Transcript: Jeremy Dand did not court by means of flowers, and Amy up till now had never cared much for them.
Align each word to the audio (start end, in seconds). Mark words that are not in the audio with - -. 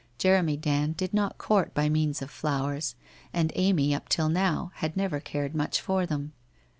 Jeremy 0.17 0.57
Dand 0.57 0.97
did 0.97 1.13
not 1.13 1.37
court 1.37 1.75
by 1.75 1.87
means 1.87 2.23
of 2.23 2.31
flowers, 2.31 2.95
and 3.33 3.53
Amy 3.55 3.93
up 3.93 4.09
till 4.09 4.29
now 4.29 4.71
had 4.77 4.97
never 4.97 5.19
cared 5.19 5.53
much 5.53 5.79
for 5.79 6.07
them. 6.07 6.33